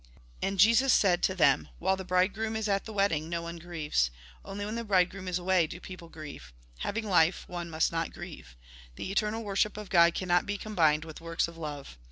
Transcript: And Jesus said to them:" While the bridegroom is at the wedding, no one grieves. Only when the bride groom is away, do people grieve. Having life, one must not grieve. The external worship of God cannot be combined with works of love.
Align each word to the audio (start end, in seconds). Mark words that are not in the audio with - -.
And 0.41 0.57
Jesus 0.57 0.91
said 0.93 1.21
to 1.21 1.35
them:" 1.35 1.67
While 1.77 1.95
the 1.95 2.03
bridegroom 2.03 2.55
is 2.55 2.67
at 2.67 2.85
the 2.85 2.91
wedding, 2.91 3.29
no 3.29 3.43
one 3.43 3.57
grieves. 3.57 4.09
Only 4.43 4.65
when 4.65 4.73
the 4.73 4.83
bride 4.83 5.11
groom 5.11 5.27
is 5.27 5.37
away, 5.37 5.67
do 5.67 5.79
people 5.79 6.09
grieve. 6.09 6.53
Having 6.79 7.05
life, 7.07 7.47
one 7.47 7.69
must 7.69 7.91
not 7.91 8.11
grieve. 8.11 8.55
The 8.95 9.11
external 9.11 9.43
worship 9.43 9.77
of 9.77 9.91
God 9.91 10.15
cannot 10.15 10.47
be 10.47 10.57
combined 10.57 11.05
with 11.05 11.21
works 11.21 11.47
of 11.47 11.55
love. 11.55 11.99